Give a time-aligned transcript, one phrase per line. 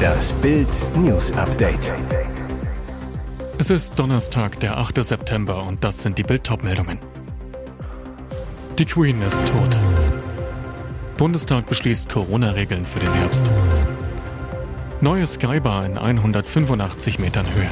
[0.00, 1.92] Das Bild News Update.
[3.58, 5.04] Es ist Donnerstag, der 8.
[5.04, 6.98] September und das sind die Bild meldungen
[8.78, 9.76] Die Queen ist tot.
[11.18, 13.50] Bundestag beschließt Corona-Regeln für den Herbst.
[15.02, 17.70] Neue Skybar in 185 Metern Höhe.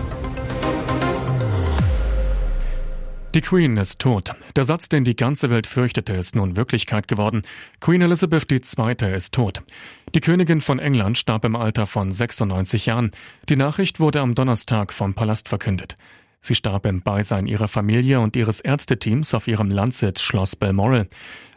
[3.35, 4.35] Die Queen ist tot.
[4.59, 7.43] Der Satz, den die ganze Welt fürchtete, ist nun Wirklichkeit geworden.
[7.79, 9.15] Queen Elizabeth II.
[9.15, 9.63] ist tot.
[10.17, 13.13] Die Königin von England starb im Alter von 96 Jahren.
[13.49, 15.97] Die Nachricht wurde am Donnerstag vom Palast verkündet.
[16.41, 21.07] Sie starb im Beisein ihrer Familie und ihres Ärzteteams auf ihrem Landsitz Schloss Balmoral.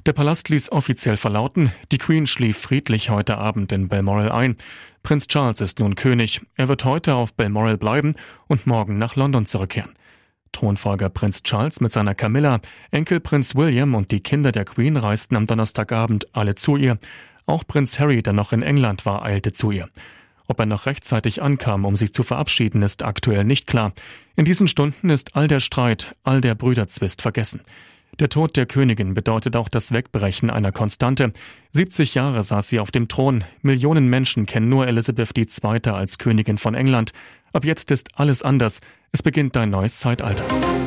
[0.06, 4.58] Der Palast ließ offiziell verlauten, die Queen schlief friedlich heute Abend in Balmoral ein.
[5.02, 6.42] Prinz Charles ist nun König.
[6.56, 8.14] Er wird heute auf Balmoral bleiben
[8.46, 9.90] und morgen nach London zurückkehren.
[10.52, 12.60] Thronfolger Prinz Charles mit seiner Camilla,
[12.92, 16.98] Enkel Prinz William und die Kinder der Queen reisten am Donnerstagabend alle zu ihr.
[17.46, 19.90] Auch Prinz Harry, der noch in England war, eilte zu ihr.
[20.48, 23.94] Ob er noch rechtzeitig ankam, um sich zu verabschieden, ist aktuell nicht klar.
[24.36, 27.62] In diesen Stunden ist all der Streit, all der Brüderzwist vergessen.
[28.22, 31.34] Der Tod der Königin bedeutet auch das Wegbrechen einer Konstante.
[31.72, 33.46] 70 Jahre saß sie auf dem Thron.
[33.64, 35.92] Millionen Menschen kennen nur Elizabeth II.
[35.92, 37.14] als Königin von England.
[37.52, 38.80] Ab jetzt ist alles anders.
[39.12, 40.44] Es beginnt ein neues Zeitalter.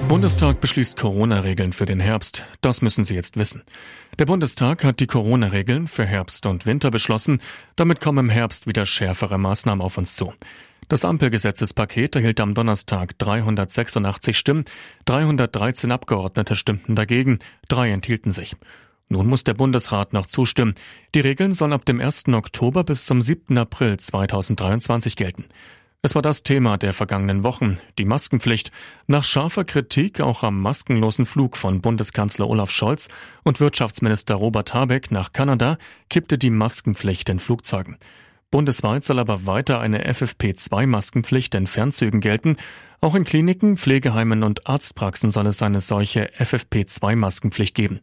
[0.07, 2.45] Bundestag beschließt Corona-Regeln für den Herbst.
[2.61, 3.65] Das müssen Sie jetzt wissen.
[4.17, 7.41] Der Bundestag hat die Corona-Regeln für Herbst und Winter beschlossen.
[7.75, 10.33] Damit kommen im Herbst wieder schärfere Maßnahmen auf uns zu.
[10.89, 14.65] Das Ampelgesetzespaket erhielt am Donnerstag 386 Stimmen,
[15.07, 18.55] 313 Abgeordnete stimmten dagegen, drei enthielten sich.
[19.09, 20.75] Nun muss der Bundesrat noch zustimmen.
[21.15, 22.29] Die Regeln sollen ab dem 1.
[22.29, 23.57] Oktober bis zum 7.
[23.57, 25.45] April 2023 gelten.
[26.03, 28.71] Es war das Thema der vergangenen Wochen, die Maskenpflicht.
[29.07, 33.09] Nach scharfer Kritik auch am maskenlosen Flug von Bundeskanzler Olaf Scholz
[33.43, 35.79] und Wirtschaftsminister Robert Habeck nach Kanada
[36.11, 37.97] kippte die Maskenpflicht in Flugzeugen.
[38.55, 42.57] Bundesweit soll aber weiter eine FFP2-Maskenpflicht in Fernzügen gelten.
[43.01, 47.99] Auch in Kliniken, Pflegeheimen und Arztpraxen soll es eine solche FFP2-Maskenpflicht geben.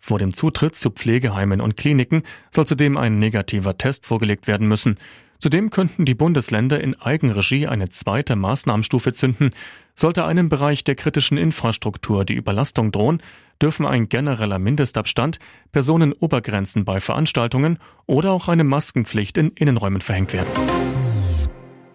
[0.00, 4.96] Vor dem Zutritt zu Pflegeheimen und Kliniken soll zudem ein negativer Test vorgelegt werden müssen.
[5.38, 9.50] Zudem könnten die Bundesländer in Eigenregie eine zweite Maßnahmenstufe zünden.
[9.94, 13.22] Sollte einem Bereich der kritischen Infrastruktur die Überlastung drohen,
[13.60, 15.38] dürfen ein genereller Mindestabstand,
[15.72, 20.52] Personenobergrenzen bei Veranstaltungen oder auch eine Maskenpflicht in Innenräumen verhängt werden.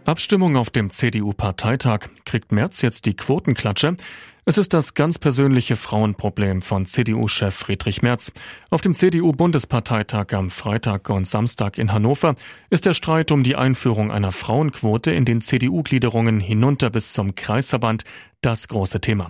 [0.05, 2.07] Abstimmung auf dem CDU-Parteitag.
[2.25, 3.95] Kriegt Merz jetzt die Quotenklatsche?
[4.43, 8.31] Es ist das ganz persönliche Frauenproblem von CDU-Chef Friedrich Merz.
[8.71, 12.33] Auf dem CDU-Bundesparteitag am Freitag und Samstag in Hannover
[12.71, 18.05] ist der Streit um die Einführung einer Frauenquote in den CDU-Gliederungen hinunter bis zum Kreisverband
[18.41, 19.29] das große Thema.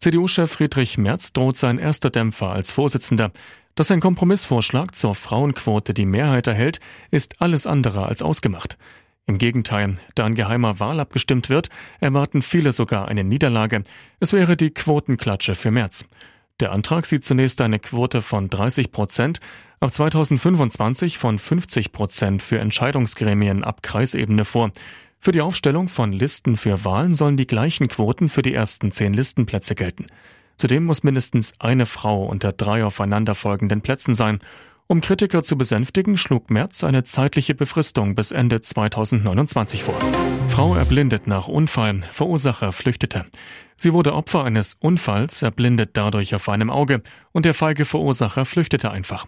[0.00, 3.32] CDU-Chef Friedrich Merz droht sein erster Dämpfer als Vorsitzender.
[3.74, 6.80] Dass ein Kompromissvorschlag zur Frauenquote die Mehrheit erhält,
[7.10, 8.78] ist alles andere als ausgemacht.
[9.26, 11.68] Im Gegenteil, da ein geheimer Wahl abgestimmt wird,
[12.00, 13.82] erwarten viele sogar eine Niederlage.
[14.20, 16.06] Es wäre die Quotenklatsche für März.
[16.60, 19.40] Der Antrag sieht zunächst eine Quote von 30 Prozent,
[19.80, 24.72] ab 2025 von 50 Prozent für Entscheidungsgremien ab Kreisebene vor.
[25.22, 29.12] Für die Aufstellung von Listen für Wahlen sollen die gleichen Quoten für die ersten zehn
[29.12, 30.06] Listenplätze gelten.
[30.56, 34.38] Zudem muss mindestens eine Frau unter drei aufeinanderfolgenden Plätzen sein.
[34.86, 39.98] Um Kritiker zu besänftigen, schlug Merz eine zeitliche Befristung bis Ende 2029 vor.
[40.48, 43.26] Frau erblindet nach Unfall, Verursacher flüchtete.
[43.76, 47.02] Sie wurde Opfer eines Unfalls, erblindet dadurch auf einem Auge
[47.32, 49.26] und der feige Verursacher flüchtete einfach.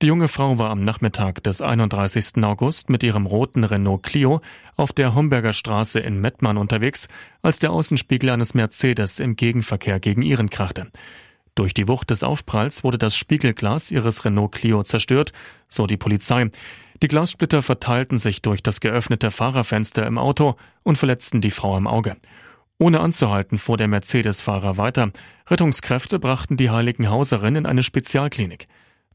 [0.00, 2.42] Die junge Frau war am Nachmittag des 31.
[2.42, 4.40] August mit ihrem roten Renault Clio
[4.76, 7.08] auf der Homberger Straße in Mettmann unterwegs,
[7.42, 10.88] als der Außenspiegel eines Mercedes im Gegenverkehr gegen ihren krachte.
[11.54, 15.32] Durch die Wucht des Aufpralls wurde das Spiegelglas ihres Renault Clio zerstört,
[15.68, 16.50] so die Polizei.
[17.02, 21.86] Die Glassplitter verteilten sich durch das geöffnete Fahrerfenster im Auto und verletzten die Frau am
[21.86, 22.16] Auge.
[22.78, 25.12] Ohne anzuhalten fuhr der Mercedes-Fahrer weiter.
[25.46, 28.66] Rettungskräfte brachten die Heiligenhauserin in eine Spezialklinik.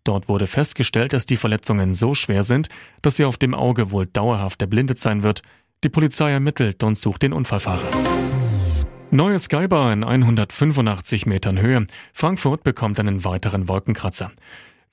[0.08, 2.70] Dort wurde festgestellt, dass die Verletzungen so schwer sind,
[3.02, 5.42] dass sie auf dem Auge wohl dauerhaft erblindet sein wird.
[5.84, 7.92] Die Polizei ermittelt und sucht den Unfallfahrer.
[9.12, 11.88] Neue Skybar in 185 Metern Höhe.
[12.14, 14.32] Frankfurt bekommt einen weiteren Wolkenkratzer.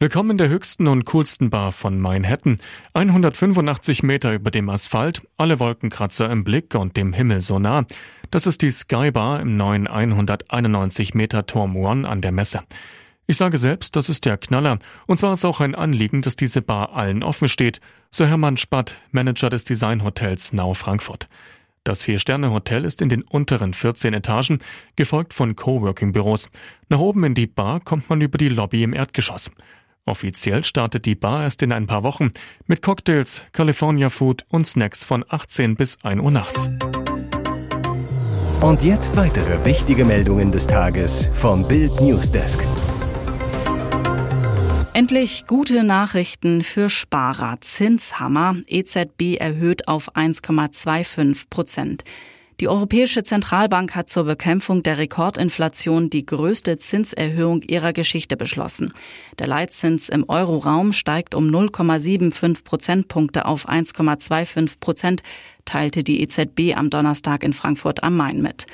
[0.01, 2.57] Willkommen in der höchsten und coolsten Bar von Manhattan.
[2.95, 7.85] 185 Meter über dem Asphalt, alle Wolkenkratzer im Blick und dem Himmel so nah.
[8.33, 12.63] Das ist die Skybar im neuen 191 Meter Turm One an der Messe.
[13.27, 14.79] Ich sage selbst, das ist der Knaller.
[15.07, 17.81] Und zwar ist auch ein Anliegen, dass diese Bar allen offen steht,
[18.11, 21.29] so Hermann Spatt, Manager des Designhotels Nau Frankfurt.
[21.85, 24.59] Das Vier-Sterne-Hotel ist in den unteren 14 Etagen,
[24.97, 26.51] gefolgt von Coworking-Büros.
[26.89, 29.51] Nach oben in die Bar kommt man über die Lobby im Erdgeschoss.
[30.07, 32.31] Offiziell startet die Bar erst in ein paar Wochen
[32.67, 36.69] mit Cocktails, California Food und Snacks von 18 bis 1 Uhr nachts.
[38.61, 42.67] Und jetzt weitere wichtige Meldungen des Tages vom Bild Newsdesk.
[44.95, 47.57] Endlich gute Nachrichten für Sparer.
[47.61, 48.59] Zinshammer.
[48.69, 52.05] EZB erhöht auf 1,25 Prozent.
[52.61, 58.93] Die Europäische Zentralbank hat zur Bekämpfung der Rekordinflation die größte Zinserhöhung ihrer Geschichte beschlossen.
[59.41, 65.25] Der Leitzins im Euroraum steigt um 0,75 Prozentpunkte auf 1,25 Prozent,
[65.65, 68.67] teilte die EZB am Donnerstag in Frankfurt am Main mit.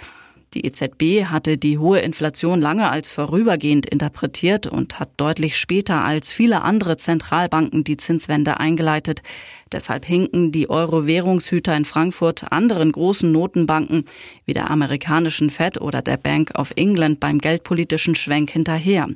[0.55, 6.32] Die EZB hatte die hohe Inflation lange als vorübergehend interpretiert und hat deutlich später als
[6.32, 9.23] viele andere Zentralbanken die Zinswende eingeleitet.
[9.70, 14.06] Deshalb hinken die Euro-Währungshüter in Frankfurt anderen großen Notenbanken
[14.44, 19.06] wie der amerikanischen Fed oder der Bank of England beim geldpolitischen Schwenk hinterher.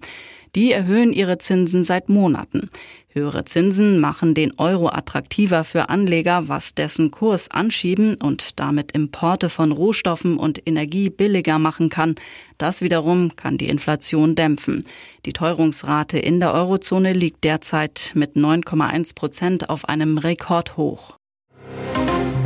[0.55, 2.71] Die erhöhen ihre Zinsen seit Monaten.
[3.09, 9.49] Höhere Zinsen machen den Euro attraktiver für Anleger, was dessen Kurs anschieben und damit Importe
[9.49, 12.15] von Rohstoffen und Energie billiger machen kann.
[12.59, 14.85] Das wiederum kann die Inflation dämpfen.
[15.27, 21.19] Die Teuerungsrate in der Eurozone liegt derzeit mit 9,1 Prozent auf einem Rekordhoch.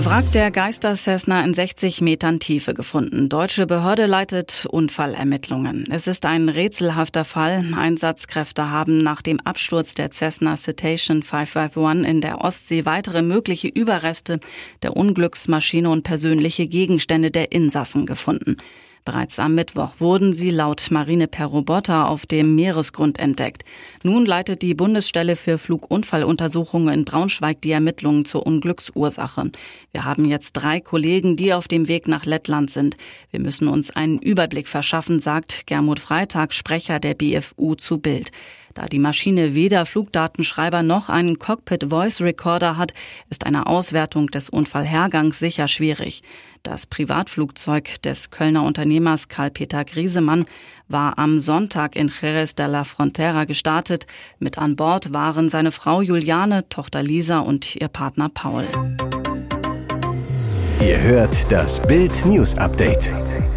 [0.01, 3.29] Wrack der Geister Cessna in 60 Metern Tiefe gefunden.
[3.29, 5.87] Deutsche Behörde leitet Unfallermittlungen.
[5.91, 7.65] Es ist ein rätselhafter Fall.
[7.77, 14.39] Einsatzkräfte haben nach dem Absturz der Cessna Citation 551 in der Ostsee weitere mögliche Überreste
[14.83, 18.57] der Unglücksmaschine und persönliche Gegenstände der Insassen gefunden.
[19.09, 23.65] Bereits am Mittwoch wurden sie laut Marine per Roboter auf dem Meeresgrund entdeckt.
[24.03, 29.51] Nun leitet die Bundesstelle für Flugunfalluntersuchungen in Braunschweig die Ermittlungen zur Unglücksursache.
[29.93, 32.99] Wir haben jetzt drei Kollegen, die auf dem Weg nach Lettland sind.
[33.31, 38.31] Wir müssen uns einen Überblick verschaffen, sagt Germut Freitag, Sprecher der BFU zu Bild.
[38.79, 42.95] Da die Maschine weder Flugdatenschreiber noch einen Cockpit Voice Recorder hat,
[43.29, 46.23] ist eine Auswertung des Unfallhergangs sicher schwierig.
[46.63, 50.47] Das Privatflugzeug des Kölner Unternehmers Karl-Peter Griesemann
[50.87, 54.07] war am Sonntag in Jerez de la Frontera gestartet.
[54.39, 58.65] Mit an Bord waren seine Frau Juliane, Tochter Lisa und ihr Partner Paul.
[60.81, 63.11] Ihr hört das Bild News Update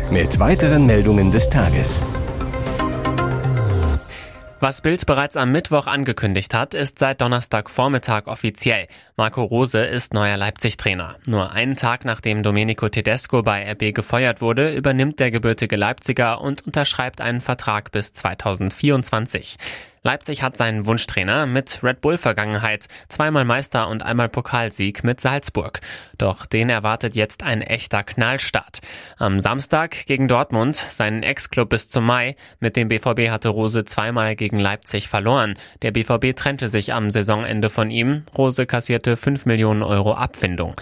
[0.10, 2.02] mit weiteren Meldungen des Tages.
[4.64, 8.86] Was Bild bereits am Mittwoch angekündigt hat, ist seit Donnerstagvormittag offiziell.
[9.18, 11.16] Marco Rose ist neuer Leipzig-Trainer.
[11.26, 16.64] Nur einen Tag nachdem Domenico Tedesco bei RB gefeuert wurde, übernimmt der gebürtige Leipziger und
[16.68, 19.58] unterschreibt einen Vertrag bis 2024.
[20.04, 25.80] Leipzig hat seinen Wunschtrainer mit Red Bull-Vergangenheit, zweimal Meister und einmal Pokalsieg mit Salzburg.
[26.18, 28.80] Doch den erwartet jetzt ein echter Knallstart.
[29.18, 32.36] Am Samstag gegen Dortmund, seinen Ex-Club bis zum Mai.
[32.60, 35.54] Mit dem BVB hatte Rose zweimal gegen Leipzig verloren.
[35.84, 38.24] Der BVB trennte sich am Saisonende von ihm.
[38.36, 40.76] Rose kassierte 5 Millionen Euro Abfindung.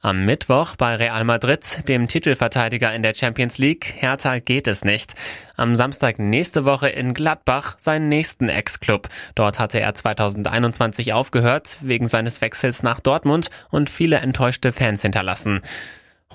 [0.00, 5.14] Am Mittwoch bei Real Madrid, dem Titelverteidiger in der Champions League, Hertha geht es nicht.
[5.56, 9.08] Am Samstag nächste Woche in Gladbach seinen nächsten Ex-Club.
[9.34, 15.62] Dort hatte er 2021 aufgehört, wegen seines Wechsels nach Dortmund und viele enttäuschte Fans hinterlassen.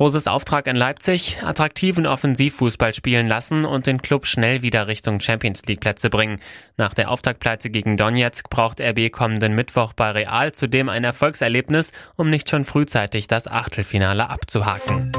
[0.02, 5.64] Roses Auftrag in Leipzig, attraktiven Offensivfußball spielen lassen und den Club schnell wieder Richtung Champions
[5.68, 6.40] League Plätze bringen.
[6.76, 12.32] Nach der Auftaktpleite gegen Donetsk braucht RB kommenden Mittwoch bei Real zudem ein Erfolgserlebnis, um
[12.32, 15.12] nicht schon frühzeitig das Achtelfinale abzuhaken.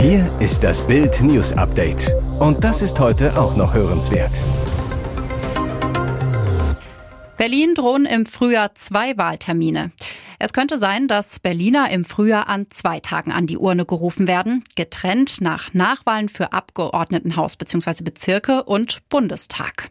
[0.00, 2.12] Hier ist das Bild News Update.
[2.40, 4.42] Und das ist heute auch noch hörenswert.
[7.36, 9.92] Berlin drohen im Frühjahr zwei Wahltermine.
[10.38, 14.64] Es könnte sein, dass Berliner im Frühjahr an zwei Tagen an die Urne gerufen werden,
[14.74, 18.02] getrennt nach Nachwahlen für Abgeordnetenhaus bzw.
[18.02, 19.90] Bezirke und Bundestag.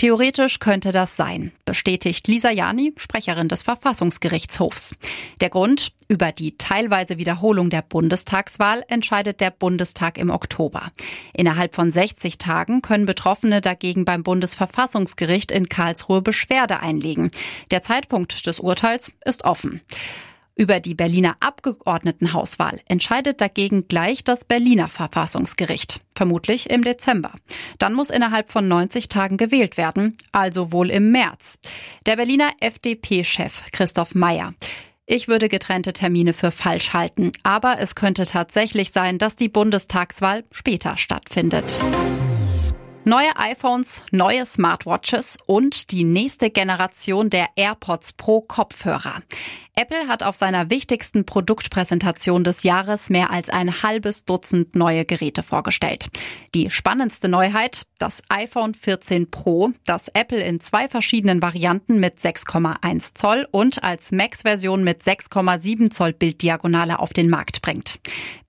[0.00, 4.94] Theoretisch könnte das sein, bestätigt Lisa Jani, Sprecherin des Verfassungsgerichtshofs.
[5.42, 10.90] Der Grund, über die teilweise Wiederholung der Bundestagswahl entscheidet der Bundestag im Oktober.
[11.34, 17.30] Innerhalb von 60 Tagen können Betroffene dagegen beim Bundesverfassungsgericht in Karlsruhe Beschwerde einlegen.
[17.70, 19.82] Der Zeitpunkt des Urteils ist offen.
[20.60, 27.32] Über die Berliner Abgeordnetenhauswahl entscheidet dagegen gleich das Berliner Verfassungsgericht, vermutlich im Dezember.
[27.78, 31.58] Dann muss innerhalb von 90 Tagen gewählt werden, also wohl im März.
[32.04, 34.52] Der Berliner FDP-Chef Christoph Meyer.
[35.06, 40.44] Ich würde getrennte Termine für falsch halten, aber es könnte tatsächlich sein, dass die Bundestagswahl
[40.52, 41.80] später stattfindet.
[43.06, 49.22] Neue iPhones, neue Smartwatches und die nächste Generation der AirPods Pro Kopfhörer.
[49.80, 55.42] Apple hat auf seiner wichtigsten Produktpräsentation des Jahres mehr als ein halbes Dutzend neue Geräte
[55.42, 56.08] vorgestellt.
[56.54, 63.14] Die spannendste Neuheit, das iPhone 14 Pro, das Apple in zwei verschiedenen Varianten mit 6,1
[63.14, 68.00] Zoll und als Max-Version mit 6,7 Zoll Bilddiagonale auf den Markt bringt.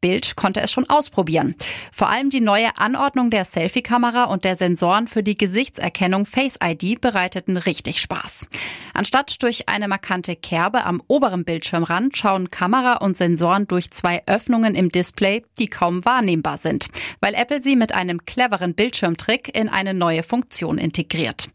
[0.02, 1.56] Bild konnte es schon ausprobieren.
[1.94, 7.00] Vor allem die neue Anordnung der Selfie-Kamera und der Sensoren für die Gesichtserkennung Face ID
[7.00, 8.48] bereiteten richtig Spaß.
[8.94, 14.74] Anstatt durch eine markante Kerbe am oberen Bildschirmrand schauen Kamera und Sensoren durch zwei Öffnungen
[14.74, 16.88] im Display, die kaum wahrnehmbar sind,
[17.20, 21.50] weil Apple sie mit einem cleveren Bildschirmtrick in eine neue Funktion integriert.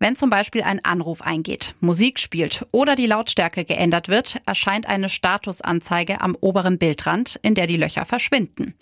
[0.00, 5.08] Wenn zum Beispiel ein Anruf eingeht, Musik spielt oder die Lautstärke geändert wird, erscheint eine
[5.08, 8.74] Statusanzeige am oberen Bildrand, in der die Löcher verschwinden.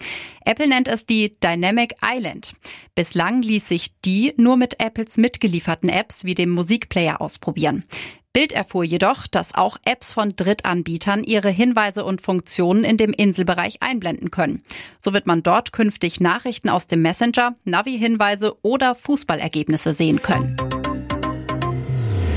[0.44, 2.54] Apple nennt es die Dynamic Island.
[2.94, 7.84] Bislang ließ sich die nur mit Apples mitgelieferten Apps wie dem Musikplayer ausprobieren.
[8.32, 13.82] Bild erfuhr jedoch, dass auch Apps von Drittanbietern ihre Hinweise und Funktionen in dem Inselbereich
[13.82, 14.62] einblenden können.
[15.00, 20.56] So wird man dort künftig Nachrichten aus dem Messenger, Navi-Hinweise oder Fußballergebnisse sehen können.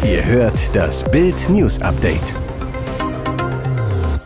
[0.06, 2.36] Ihr hört das Bild News Update.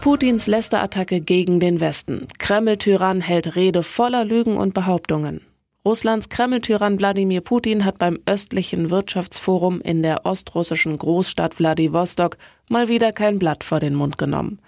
[0.02, 2.28] Putins Lästerattacke gegen den Westen.
[2.38, 5.40] Kreml-Tyrann hält Rede voller Lügen und Behauptungen.
[5.86, 13.14] Russlands Kreml-Tyrann Wladimir Putin hat beim östlichen Wirtschaftsforum in der ostrussischen Großstadt Wladiwostok mal wieder
[13.14, 14.60] kein Blatt vor den Mund genommen.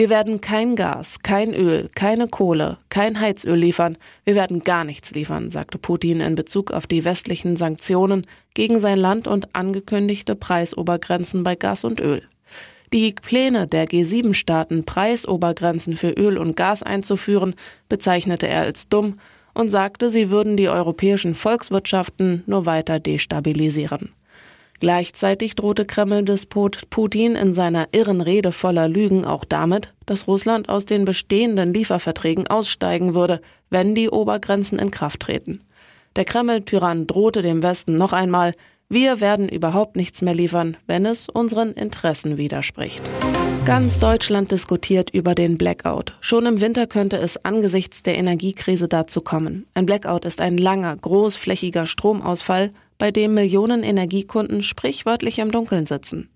[0.00, 3.98] Wir werden kein Gas, kein Öl, keine Kohle, kein Heizöl liefern.
[4.24, 8.96] Wir werden gar nichts liefern, sagte Putin in Bezug auf die westlichen Sanktionen gegen sein
[8.96, 12.22] Land und angekündigte Preisobergrenzen bei Gas und Öl.
[12.94, 17.54] Die Pläne der G7-Staaten, Preisobergrenzen für Öl und Gas einzuführen,
[17.90, 19.20] bezeichnete er als dumm
[19.52, 24.14] und sagte, sie würden die europäischen Volkswirtschaften nur weiter destabilisieren.
[24.80, 30.86] Gleichzeitig drohte Kreml-Despot Putin in seiner irren Rede voller Lügen auch damit, dass Russland aus
[30.86, 35.60] den bestehenden Lieferverträgen aussteigen würde, wenn die Obergrenzen in Kraft treten.
[36.16, 38.54] Der Kreml-Tyrann drohte dem Westen noch einmal,
[38.88, 43.08] wir werden überhaupt nichts mehr liefern, wenn es unseren Interessen widerspricht.
[43.64, 46.14] Ganz Deutschland diskutiert über den Blackout.
[46.20, 49.66] Schon im Winter könnte es angesichts der Energiekrise dazu kommen.
[49.74, 56.28] Ein Blackout ist ein langer, großflächiger Stromausfall, bei dem Millionen Energiekunden sprichwörtlich im Dunkeln sitzen.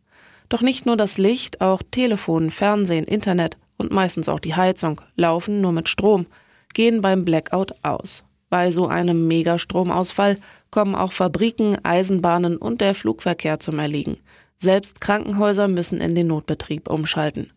[0.49, 5.61] Doch nicht nur das Licht, auch Telefon, Fernsehen, Internet und meistens auch die Heizung laufen
[5.61, 6.25] nur mit Strom,
[6.73, 8.25] gehen beim Blackout aus.
[8.49, 10.39] Bei so einem Megastromausfall
[10.71, 14.17] kommen auch Fabriken, Eisenbahnen und der Flugverkehr zum Erliegen.
[14.59, 17.53] Selbst Krankenhäuser müssen in den Notbetrieb umschalten.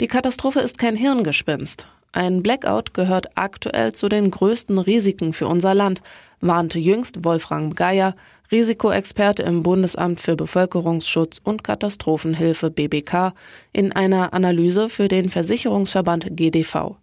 [0.00, 1.88] Die Katastrophe ist kein Hirngespinst.
[2.12, 6.02] Ein Blackout gehört aktuell zu den größten Risiken für unser Land,
[6.40, 8.14] warnte jüngst Wolfram Geier,
[8.50, 13.32] Risikoexperte im Bundesamt für Bevölkerungsschutz und Katastrophenhilfe BBK,
[13.72, 16.96] in einer Analyse für den Versicherungsverband GDV.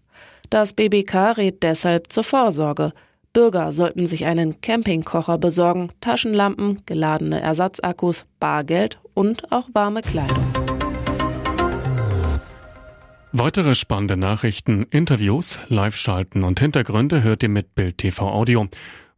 [0.50, 2.94] Das BBK rät deshalb zur Vorsorge.
[3.34, 10.44] Bürger sollten sich einen Campingkocher besorgen, Taschenlampen, geladene Ersatzakkus, Bargeld und auch warme Kleidung.
[13.34, 18.68] Weitere spannende Nachrichten, Interviews, Live-Schalten und Hintergründe hört ihr mit Bild TV Audio.